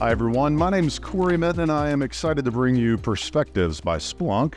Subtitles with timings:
[0.00, 0.56] Hi, everyone.
[0.56, 4.54] My name is Cory Minton, and I am excited to bring you Perspectives by Splunk.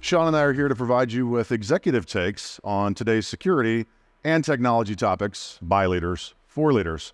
[0.00, 3.84] Sean and I are here to provide you with executive takes on today's security
[4.24, 7.12] and technology topics by leaders for leaders.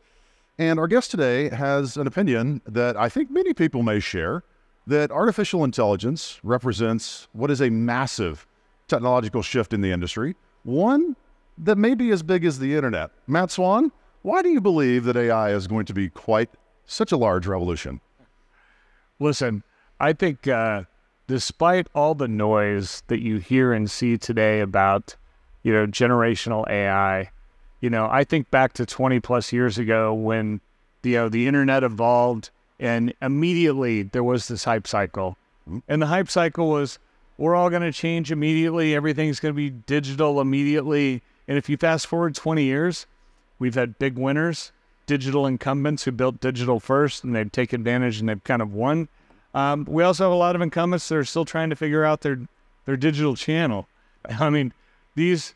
[0.56, 4.44] And our guest today has an opinion that I think many people may share
[4.86, 8.46] that artificial intelligence represents what is a massive
[8.86, 11.16] technological shift in the industry, one
[11.58, 13.10] that may be as big as the internet.
[13.26, 13.90] Matt Swann,
[14.22, 16.50] why do you believe that AI is going to be quite
[16.86, 18.00] such a large revolution?
[19.20, 19.62] Listen,
[20.00, 20.84] I think uh,
[21.26, 25.16] despite all the noise that you hear and see today about,
[25.62, 27.30] you know, generational AI,
[27.80, 30.60] you know, I think back to 20 plus years ago when,
[31.02, 35.36] you know, the internet evolved and immediately there was this hype cycle.
[35.68, 35.78] Mm-hmm.
[35.88, 36.98] And the hype cycle was,
[37.38, 38.94] we're all going to change immediately.
[38.94, 41.22] Everything's going to be digital immediately.
[41.48, 43.06] And if you fast forward 20 years,
[43.58, 44.72] we've had big winners
[45.06, 49.08] digital incumbents who built digital first and they've taken advantage and they've kind of won.
[49.54, 52.22] Um, we also have a lot of incumbents that are still trying to figure out
[52.22, 52.40] their
[52.86, 53.88] their digital channel.
[54.40, 54.72] I mean,
[55.14, 55.54] these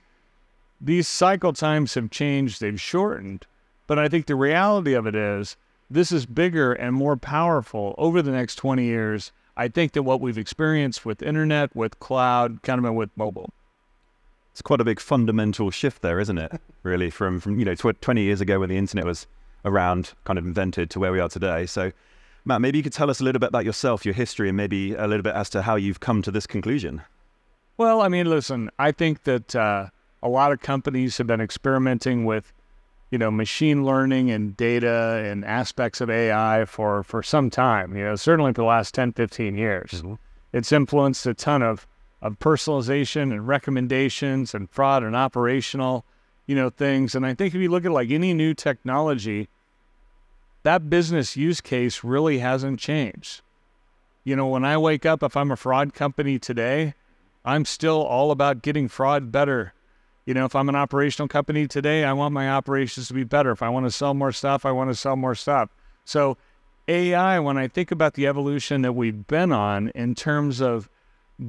[0.80, 3.46] these cycle times have changed, they've shortened,
[3.86, 5.56] but I think the reality of it is
[5.90, 9.32] this is bigger and more powerful over the next 20 years.
[9.56, 13.50] I think that what we've experienced with internet, with cloud, kind of with mobile
[14.58, 16.60] it's quite a big fundamental shift there, isn't it?
[16.84, 19.26] Really, from from you know tw- 20 years ago when the internet was
[19.64, 21.66] around, kind of invented, to where we are today.
[21.66, 21.92] So,
[22.44, 24.94] Matt, maybe you could tell us a little bit about yourself, your history, and maybe
[24.94, 27.02] a little bit as to how you've come to this conclusion.
[27.76, 29.88] Well, I mean, listen, I think that uh,
[30.22, 32.52] a lot of companies have been experimenting with,
[33.10, 37.96] you know, machine learning and data and aspects of AI for for some time.
[37.96, 39.90] You know, certainly for the last 10, 15 years.
[39.90, 40.14] Mm-hmm.
[40.52, 41.86] It's influenced a ton of
[42.20, 46.04] of personalization and recommendations and fraud and operational,
[46.48, 47.14] you know, things.
[47.14, 49.48] And I think if you look at like any new technology,
[50.64, 53.42] that business use case really hasn't changed.
[54.24, 56.94] You know, when I wake up, if I'm a fraud company today,
[57.44, 59.74] I'm still all about getting fraud better.
[60.26, 63.50] You know, if I'm an operational company today, I want my operations to be better.
[63.50, 65.70] If I want to sell more stuff, I want to sell more stuff.
[66.04, 66.36] So,
[66.88, 70.88] AI, when I think about the evolution that we've been on in terms of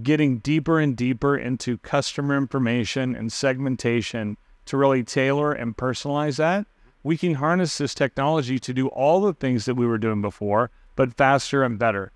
[0.03, 4.37] getting deeper and deeper into customer information and segmentation
[4.69, 6.67] to really tailor and personalize that,
[7.01, 10.69] we can harness this technology to do all the things that we were doing before,
[10.95, 12.11] but faster and better.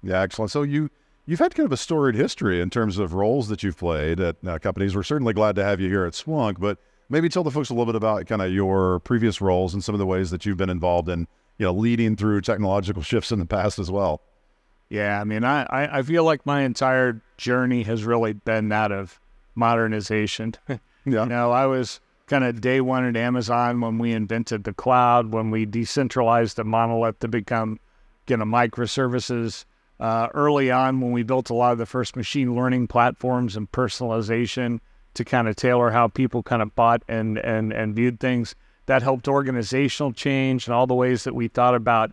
[0.00, 0.52] Yeah, excellent.
[0.52, 0.90] So you
[1.26, 4.36] you've had kind of a storied history in terms of roles that you've played at
[4.46, 4.94] uh, companies.
[4.94, 7.74] We're certainly glad to have you here at Splunk, but maybe tell the folks a
[7.74, 10.56] little bit about kind of your previous roles and some of the ways that you've
[10.56, 11.26] been involved in,
[11.58, 14.22] you know, leading through technological shifts in the past as well.
[14.88, 19.18] Yeah, I mean, I, I feel like my entire journey has really been that of
[19.56, 20.54] modernization.
[21.04, 21.24] yeah.
[21.24, 25.32] You know, I was kind of day one at Amazon when we invented the cloud,
[25.32, 27.80] when we decentralized the monolith to become,
[28.28, 29.64] you know, microservices.
[29.98, 33.70] Uh, early on, when we built a lot of the first machine learning platforms and
[33.70, 34.80] personalization
[35.12, 38.54] to kind of tailor how people kind of bought and and and viewed things,
[38.86, 42.12] that helped organizational change and all the ways that we thought about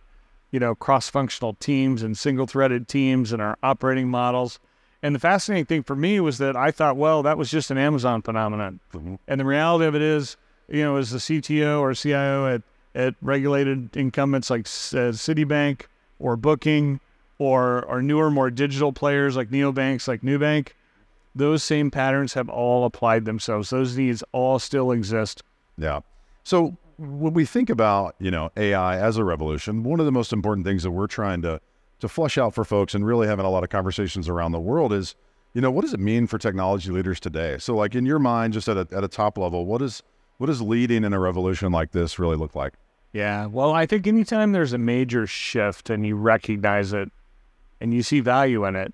[0.50, 4.58] you know, cross-functional teams and single-threaded teams and our operating models.
[5.02, 7.78] And the fascinating thing for me was that I thought, well, that was just an
[7.78, 8.80] Amazon phenomenon.
[8.92, 9.14] Mm-hmm.
[9.28, 10.36] And the reality of it is,
[10.68, 12.62] you know, as the CTO or CIO at,
[12.94, 15.82] at regulated incumbents like uh, Citibank
[16.18, 17.00] or Booking
[17.38, 20.70] or, or newer, more digital players like neobanks, like Nubank,
[21.34, 23.70] those same patterns have all applied themselves.
[23.70, 25.42] Those needs all still exist.
[25.76, 26.00] Yeah.
[26.42, 30.32] So when we think about you know AI as a revolution, one of the most
[30.32, 31.60] important things that we're trying to
[32.00, 34.92] to flush out for folks and really having a lot of conversations around the world
[34.92, 35.14] is,
[35.54, 37.58] you know, what does it mean for technology leaders today?
[37.58, 40.02] So, like in your mind, just at a at a top level, what is
[40.38, 42.74] what does leading in a revolution like this really look like?
[43.12, 47.10] Yeah, well, I think anytime there's a major shift and you recognize it
[47.80, 48.92] and you see value in it,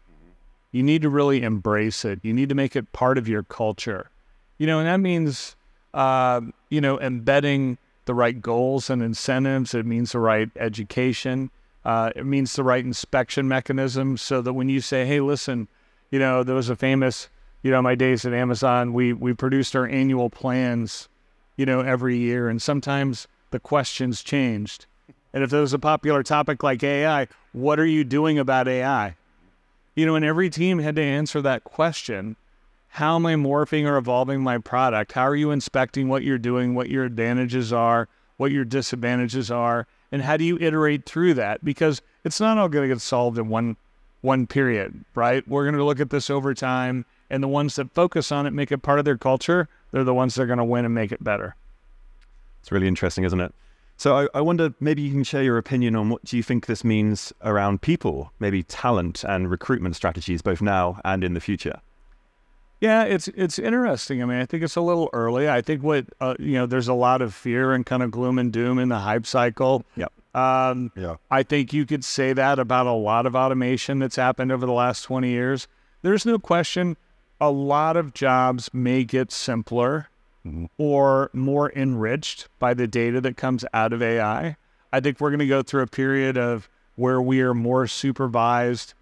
[0.72, 2.20] you need to really embrace it.
[2.22, 4.10] You need to make it part of your culture,
[4.58, 5.56] you know, and that means,
[5.92, 9.74] uh, you know, embedding the right goals and incentives.
[9.74, 11.50] It means the right education.
[11.84, 15.68] Uh, it means the right inspection mechanism so that when you say, hey, listen,
[16.10, 17.28] you know, there was a famous,
[17.62, 21.08] you know, my days at Amazon, we, we produced our annual plans,
[21.56, 22.48] you know, every year.
[22.48, 24.86] And sometimes the questions changed.
[25.32, 29.16] And if there was a popular topic like AI, what are you doing about AI?
[29.94, 32.36] You know, and every team had to answer that question
[32.94, 35.10] how am I morphing or evolving my product?
[35.12, 39.88] How are you inspecting what you're doing, what your advantages are, what your disadvantages are,
[40.14, 41.64] and how do you iterate through that?
[41.64, 43.76] Because it's not all going to get solved in one
[44.20, 45.46] one period, right?
[45.48, 48.52] We're going to look at this over time, and the ones that focus on it,
[48.52, 50.94] make it part of their culture, they're the ones that are going to win and
[50.94, 51.56] make it better.
[52.62, 53.52] It's really interesting, isn't it?
[53.96, 56.66] So I, I wonder, maybe you can share your opinion on what do you think
[56.66, 61.80] this means around people, maybe talent and recruitment strategies, both now and in the future.
[62.84, 64.22] Yeah, it's it's interesting.
[64.22, 65.48] I mean, I think it's a little early.
[65.48, 68.38] I think what uh, you know, there's a lot of fear and kind of gloom
[68.38, 69.86] and doom in the hype cycle.
[69.96, 70.12] Yep.
[70.34, 71.16] Um, Yeah.
[71.30, 74.72] I think you could say that about a lot of automation that's happened over the
[74.72, 75.66] last 20 years.
[76.02, 76.98] There's no question
[77.40, 80.08] a lot of jobs may get simpler
[80.76, 84.58] or more enriched by the data that comes out of AI.
[84.92, 88.92] I think we're going to go through a period of where we are more supervised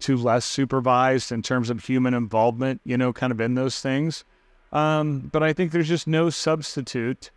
[0.00, 4.24] to less supervised in terms of human involvement, you know, kind of in those things.
[4.72, 7.30] Um, but I think there's just no substitute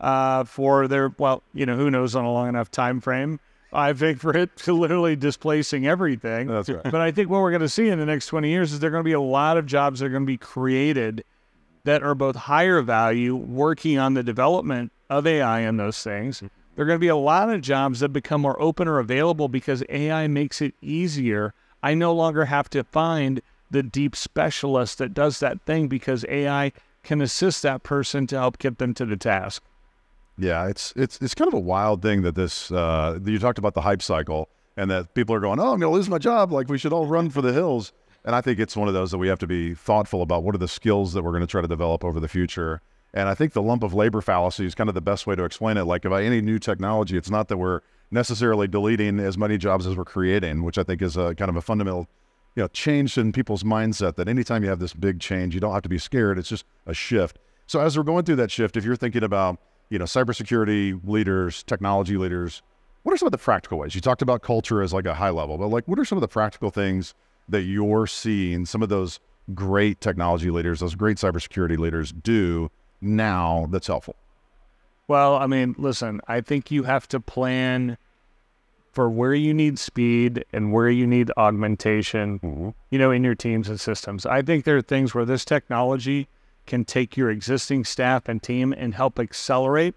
[0.00, 3.40] uh, for their, well, you know, who knows on a long enough time frame.
[3.72, 6.48] I think for it to literally displacing everything.
[6.48, 6.82] That's right.
[6.82, 8.88] But I think what we're going to see in the next 20 years is there
[8.88, 11.24] are going to be a lot of jobs that are going to be created
[11.84, 16.40] that are both higher value, working on the development of AI and those things.
[16.74, 19.48] There are going to be a lot of jobs that become more open or available
[19.48, 21.54] because AI makes it easier.
[21.82, 23.40] I no longer have to find
[23.70, 28.58] the deep specialist that does that thing because AI can assist that person to help
[28.58, 29.62] get them to the task.
[30.38, 33.74] Yeah, it's it's it's kind of a wild thing that this uh, you talked about
[33.74, 36.52] the hype cycle and that people are going, oh, I'm going to lose my job.
[36.52, 37.92] Like we should all run for the hills.
[38.24, 40.44] And I think it's one of those that we have to be thoughtful about.
[40.44, 42.80] What are the skills that we're going to try to develop over the future?
[43.12, 45.44] And I think the lump of labor fallacy is kind of the best way to
[45.44, 45.84] explain it.
[45.84, 47.80] Like by any new technology, it's not that we're
[48.12, 51.56] necessarily deleting as many jobs as we're creating, which I think is a kind of
[51.56, 52.06] a fundamental,
[52.54, 54.16] you know, change in people's mindset.
[54.16, 56.38] That anytime you have this big change, you don't have to be scared.
[56.38, 57.38] It's just a shift.
[57.66, 59.58] So as we're going through that shift, if you're thinking about
[59.92, 62.62] you know, cybersecurity leaders, technology leaders,
[63.02, 63.94] what are some of the practical ways?
[63.94, 66.22] You talked about culture as like a high level, but like what are some of
[66.22, 67.12] the practical things
[67.50, 69.20] that you're seeing some of those
[69.54, 72.70] great technology leaders, those great cybersecurity leaders do
[73.02, 74.16] now that's helpful?
[75.12, 77.98] Well, I mean, listen, I think you have to plan
[78.92, 82.70] for where you need speed and where you need augmentation, mm-hmm.
[82.88, 84.24] you know, in your teams and systems.
[84.24, 86.28] I think there are things where this technology
[86.64, 89.94] can take your existing staff and team and help accelerate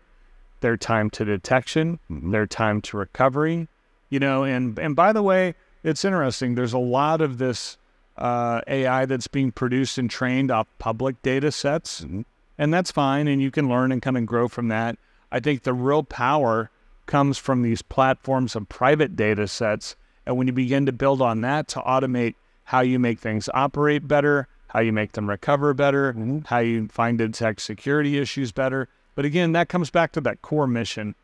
[0.60, 2.32] their time to detection, mm-hmm.
[2.32, 3.70] their time to recovery,
[4.10, 6.56] you know, and and by the way, it's interesting.
[6.56, 7.78] There's a lot of this
[8.18, 12.24] uh, AI that's being produced and trained off public data sets, mm-hmm.
[12.58, 14.98] and that's fine, and you can learn and come and grow from that.
[15.36, 16.72] I think the real power
[17.08, 21.42] comes from these platforms of private data sets, and when you begin to build on
[21.42, 26.14] that to automate how you make things operate better, how you make them recover better,
[26.14, 26.40] mm-hmm.
[26.46, 28.88] how you find and detect security issues better.
[29.14, 31.16] But again, that comes back to that core mission.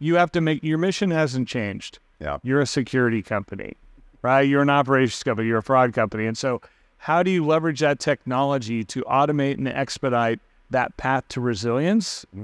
[0.00, 2.00] You have to make your mission hasn't changed.
[2.18, 2.38] Yeah.
[2.42, 3.76] You're a security company,
[4.20, 4.40] right?
[4.40, 6.26] You're an operations company, you're a fraud company.
[6.26, 6.60] And so,
[6.96, 12.26] how do you leverage that technology to automate and expedite that path to resilience?
[12.34, 12.42] Mm-hmm.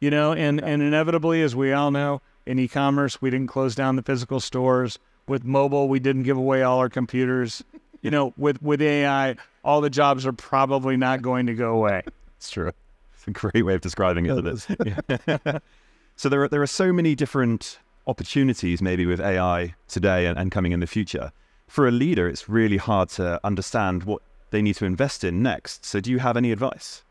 [0.00, 3.74] You know, and, and inevitably, as we all know, in e commerce, we didn't close
[3.74, 4.98] down the physical stores.
[5.26, 7.64] With mobile, we didn't give away all our computers.
[8.02, 9.34] You know, with, with AI,
[9.64, 12.02] all the jobs are probably not going to go away.
[12.36, 12.70] It's true.
[13.14, 14.38] It's a great way of describing it.
[14.38, 14.66] It is.
[14.84, 15.58] Yeah.
[16.16, 20.52] so there are there are so many different opportunities maybe with AI today and, and
[20.52, 21.32] coming in the future.
[21.66, 25.84] For a leader, it's really hard to understand what they need to invest in next.
[25.84, 27.02] So do you have any advice?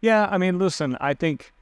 [0.00, 1.52] Yeah, I mean, listen, I think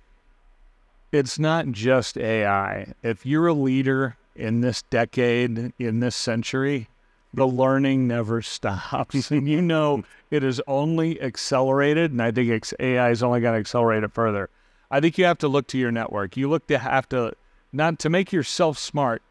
[1.14, 2.92] it's not just AI.
[3.02, 6.88] If you're a leader in this decade, in this century,
[7.32, 9.30] the learning never stops.
[9.30, 13.60] and you know it is only accelerated, and I think AI is only going to
[13.60, 14.50] accelerate it further.
[14.90, 16.36] I think you have to look to your network.
[16.36, 17.34] You look to have to,
[17.72, 19.22] not to make yourself smart,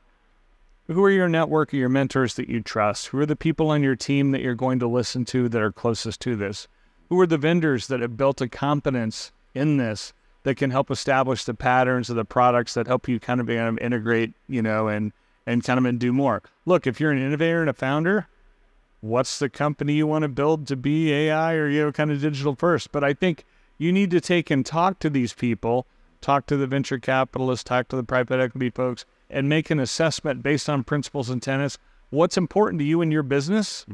[0.87, 3.07] who are your network or your mentors that you trust?
[3.07, 5.71] Who are the people on your team that you're going to listen to that are
[5.71, 6.67] closest to this?
[7.09, 11.43] Who are the vendors that have built a competence in this that can help establish
[11.43, 15.11] the patterns of the products that help you kind of, um, integrate, you know, and
[15.45, 16.41] and kind of and do more.
[16.65, 18.27] Look, if you're an innovator and a founder,
[19.01, 22.21] what's the company you want to build to be AI or you know kind of
[22.21, 22.91] digital first?
[22.91, 23.43] But I think
[23.77, 25.85] you need to take and talk to these people,
[26.21, 30.43] talk to the venture capitalists, talk to the private equity folks, and make an assessment
[30.43, 31.77] based on principles and tenets.
[32.09, 33.85] What's important to you in your business?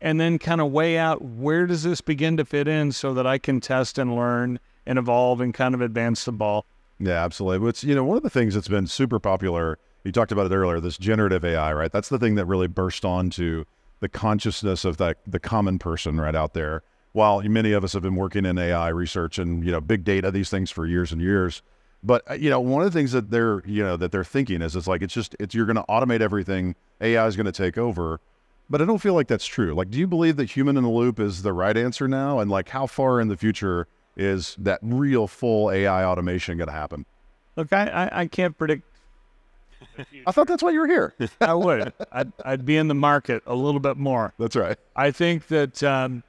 [0.00, 3.26] And then kind of weigh out where does this begin to fit in so that
[3.26, 6.64] I can test and learn and evolve and kind of advance the ball.
[6.98, 7.68] Yeah, absolutely.
[7.68, 10.54] It's, you know, one of the things that's been super popular, you talked about it
[10.54, 11.92] earlier, this generative AI, right?
[11.92, 13.64] That's the thing that really burst onto
[14.00, 16.82] the consciousness of that the common person right out there.
[17.12, 20.30] While many of us have been working in AI research and, you know, big data,
[20.30, 21.62] these things for years and years.
[22.02, 24.62] But uh, you know, one of the things that they're, you know, that they're thinking
[24.62, 27.52] is it's like it's just it's you're going to automate everything, AI is going to
[27.52, 28.20] take over.
[28.70, 29.74] But I don't feel like that's true.
[29.74, 32.38] Like, do you believe that human in the loop is the right answer now?
[32.38, 36.72] And like, how far in the future is that real full AI automation going to
[36.74, 37.06] happen?
[37.56, 38.82] Look, I, I, I can't predict.
[40.26, 41.14] I thought that's why you were here.
[41.40, 41.92] I would.
[42.12, 44.32] I'd, I'd be in the market a little bit more.
[44.38, 44.76] that's right.
[44.96, 46.22] I think that, um,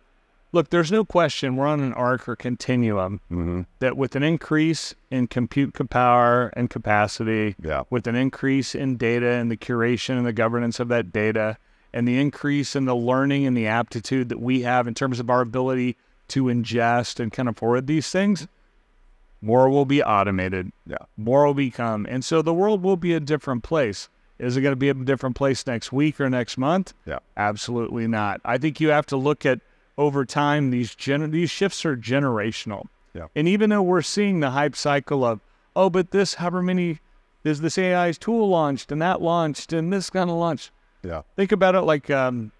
[0.51, 3.61] look, there's no question we're on an arc or continuum Mm-hmm.
[3.79, 7.83] that with an increase in compute power and capacity, Yeah.
[7.89, 11.57] with an increase in data and the curation and the governance of that data,
[11.93, 15.29] and the increase in the learning and the aptitude that we have in terms of
[15.29, 15.97] our ability
[16.29, 18.47] to ingest and kind of forward these things,
[19.41, 20.71] more will be automated.
[20.85, 20.97] Yeah.
[21.17, 22.05] More will become.
[22.09, 24.09] And so the world will be a different place.
[24.37, 26.93] Is it going to be a different place next week or next month?
[27.05, 27.19] Yeah.
[27.35, 28.41] Absolutely not.
[28.45, 29.59] I think you have to look at
[29.97, 32.87] over time these gen- these shifts are generational.
[33.13, 33.27] Yeah.
[33.35, 35.41] And even though we're seeing the hype cycle of,
[35.75, 36.99] oh, but this however many
[37.43, 40.71] is this AI's tool launched and that launched and this kind of launched.
[41.03, 41.23] Yeah.
[41.35, 42.51] Think about it like um,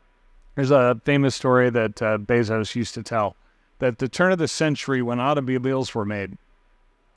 [0.55, 3.35] there's a famous story that uh, Bezos used to tell
[3.79, 6.37] that the turn of the century when automobiles were made,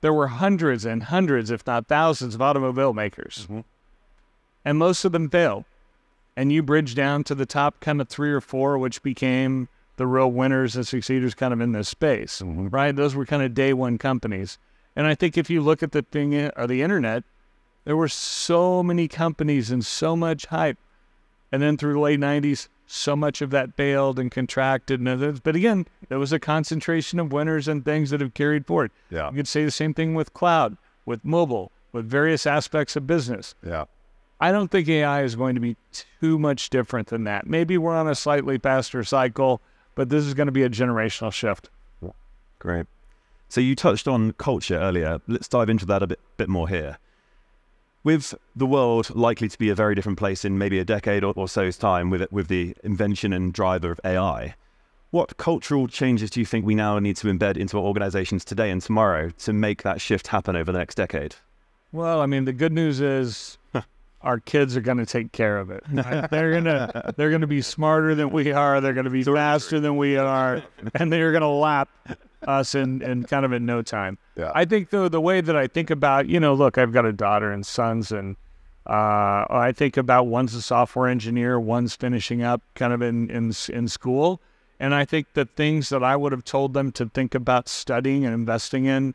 [0.00, 3.64] there were hundreds and hundreds, if not thousands, of automobile makers, Mhm.
[4.64, 5.64] and most of them failed.
[6.36, 10.06] And you bridge down to the top kind of three or four, which became the
[10.06, 12.72] real winners and succeeders kind of in this space, Mhm.
[12.72, 12.96] right?
[12.96, 14.58] Those were kind of day one companies.
[14.96, 17.24] And I think if you look at the thing or the internet,
[17.84, 20.78] there were so many companies and so much hype.
[21.50, 25.00] And then through the late 90s, so much of that failed and contracted.
[25.00, 28.66] And others- But again, there was a concentration of winners and things that have carried
[28.66, 28.90] forward.
[29.10, 29.30] Yeah.
[29.30, 33.54] You could say the same thing with cloud, with mobile, with various aspects of business.
[33.66, 33.84] Yeah.
[34.40, 35.76] I don't think AI is going to be
[36.20, 37.46] too much different than that.
[37.46, 39.62] Maybe we're on a slightly faster cycle,
[39.94, 41.70] but this is going to be a generational shift.
[42.58, 42.86] Great.
[43.48, 45.20] So you touched on culture earlier.
[45.26, 46.98] Let's dive into that a bit, bit more here.
[48.04, 51.32] With the world likely to be a very different place in maybe a decade or,
[51.36, 54.56] or so's time with, with the invention and driver of AI,
[55.12, 58.70] what cultural changes do you think we now need to embed into our organizations today
[58.70, 61.36] and tomorrow to make that shift happen over the next decade?
[61.92, 63.58] Well, I mean, the good news is
[64.22, 65.84] our kids are going to take care of it.
[65.92, 66.28] right?
[66.28, 68.80] They're gonna they're gonna be smarter than we are.
[68.80, 70.62] They're going to be faster than we are,
[70.94, 71.88] and they're going to lap
[72.48, 74.18] us in, in kind of in no time.
[74.36, 74.52] Yeah.
[74.54, 77.12] I think though the way that I think about, you know, look, I've got a
[77.12, 78.36] daughter and sons, and
[78.86, 83.52] uh, I think about one's a software engineer, one's finishing up kind of in in
[83.68, 84.40] in school,
[84.80, 88.24] and I think the things that I would have told them to think about studying
[88.24, 89.14] and investing in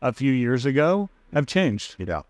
[0.00, 2.22] a few years ago have changed Yeah.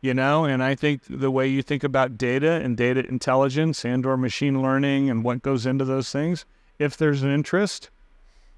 [0.00, 4.06] you know and i think the way you think about data and data intelligence and
[4.06, 6.44] or machine learning and what goes into those things
[6.78, 7.90] if there's an interest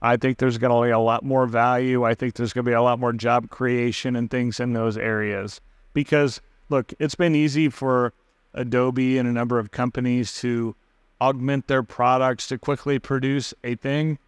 [0.03, 2.05] i think there's going to be a lot more value.
[2.05, 4.97] I think there's going to be a lot more job creation and things in those
[4.97, 5.61] areas.
[5.95, 8.13] Because look it's been easy for
[8.55, 10.75] adobe and a number of companies to
[11.21, 14.19] augment their products to quickly produce a thing.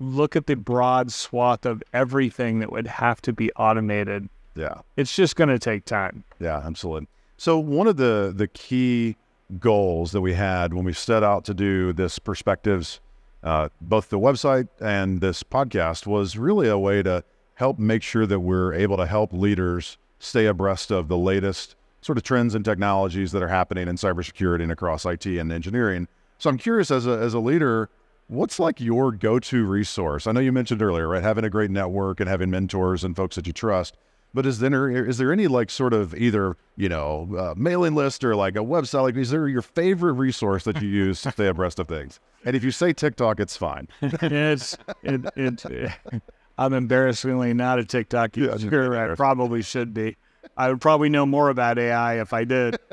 [0.00, 4.28] Look at the broad swath of everything that would have to be automated.
[4.56, 4.82] Yeah.
[4.96, 6.22] it's just going to take time.
[6.38, 7.08] Yeah, absolutely.
[7.36, 9.16] So one of the the key
[9.58, 13.00] goals that we had when we set out to do this perspectives,
[13.44, 17.22] uh, both the website and this podcast, was really a way to
[17.54, 22.18] help make sure that we're able to help leaders stay abreast of the latest sort
[22.18, 26.08] of trends and technologies that are happening in cybersecurity and across IT and engineering.
[26.38, 27.90] So I'm curious, as a as a leader,
[28.28, 30.26] what's like your go-to resource?
[30.26, 33.36] I know you mentioned earlier, right, having a great network and having mentors and folks
[33.36, 33.96] that you trust.
[34.34, 38.24] But is there is there any like sort of either you know uh, mailing list
[38.24, 39.02] or like a website?
[39.02, 42.18] Like, is there your favorite resource that you use to stay abreast of things?
[42.44, 43.86] And if you say TikTok, it's fine.
[44.02, 45.92] it's it, it,
[46.58, 49.12] I'm embarrassingly not a TikTok Yeah, user.
[49.12, 50.16] I probably should be.
[50.56, 52.76] I would probably know more about AI if I did.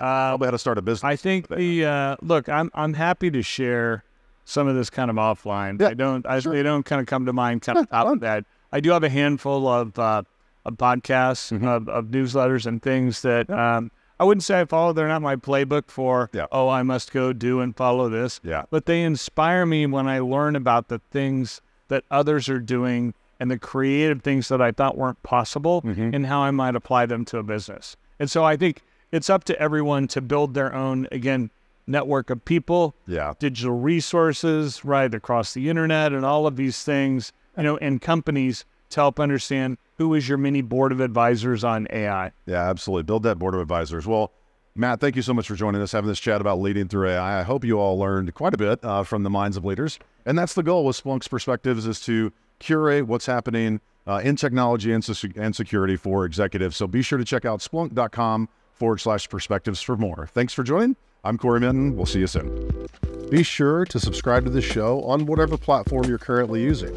[0.00, 1.04] Uh, Probably how to start a business.
[1.04, 2.48] I think the uh, look.
[2.48, 4.02] I'm I'm happy to share
[4.44, 5.80] some of this kind of offline.
[5.80, 6.26] Yeah, I don't.
[6.26, 6.52] I, sure.
[6.52, 7.62] They don't kind of come to mind.
[7.62, 8.44] Kind of top of that.
[8.72, 10.24] I do have a handful of uh,
[10.64, 11.66] of podcasts, Mm-hmm.
[11.66, 14.92] of, of newsletters, and things that um, I wouldn't say I follow.
[14.92, 16.30] They're not my playbook for.
[16.32, 16.46] Yeah.
[16.52, 18.40] Oh, I must go do and follow this.
[18.44, 18.64] Yeah.
[18.70, 23.50] But they inspire me when I learn about the things that others are doing and
[23.50, 26.14] the creative things that I thought weren't possible Mm-hmm.
[26.14, 27.96] and how I might apply them to a business.
[28.18, 31.50] And so I think it's up to everyone to build their own, again,
[31.86, 37.32] network of people, yeah, digital resources, right, across the internet and all of these things,
[37.56, 41.86] you know, and companies to help understand who is your mini board of advisors on
[41.90, 42.32] AI.
[42.46, 43.04] yeah, absolutely.
[43.04, 44.06] Build that board of advisors.
[44.06, 44.32] Well,
[44.76, 47.40] Matt, thank you so much for joining us, having this chat about leading through AI.
[47.40, 50.36] I hope you all learned quite a bit uh, from the minds of leaders, and
[50.36, 55.08] that's the goal with Splunk's perspectives is to curate what's happening uh, in technology and,
[55.36, 56.76] and security for executives.
[56.76, 60.28] So be sure to check out splunk.com forward slash perspectives for more.
[60.32, 60.96] Thanks for joining.
[61.22, 61.96] I'm Cory Minton.
[61.96, 62.88] We'll see you soon.
[63.30, 66.94] Be sure to subscribe to the show on whatever platform you're currently using.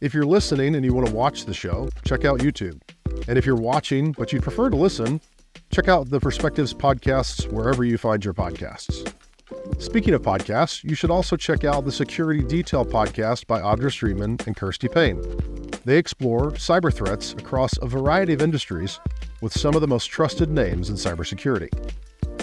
[0.00, 2.80] If you're listening and you want to watch the show, check out YouTube.
[3.28, 5.20] And if you're watching but you'd prefer to listen,
[5.70, 9.12] check out the Perspectives podcasts wherever you find your podcasts.
[9.78, 14.46] Speaking of podcasts, you should also check out the Security Detail podcast by Audra Streetman
[14.46, 15.20] and Kirsty Paine.
[15.84, 18.98] They explore cyber threats across a variety of industries
[19.42, 21.68] with some of the most trusted names in cybersecurity.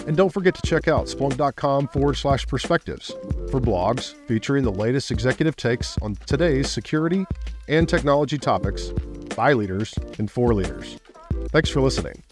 [0.08, 3.08] And don't forget to check out splunk.com forward slash perspectives
[3.50, 7.26] for blogs featuring the latest executive takes on today's security
[7.68, 8.88] and technology topics
[9.36, 10.98] by leaders and for leaders.
[11.50, 12.22] Thanks for listening.